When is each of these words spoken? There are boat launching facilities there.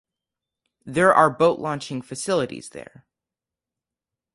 There 0.83 1.13
are 1.13 1.29
boat 1.29 1.59
launching 1.59 2.01
facilities 2.01 2.69
there. 2.69 3.05